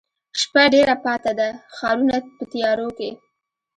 شپه 0.39 0.63
ډېره 0.73 0.95
پاته 1.03 1.31
ده 1.39 1.47
ښارونه 1.75 2.15
په 2.35 2.43
تیاروکې، 2.51 3.11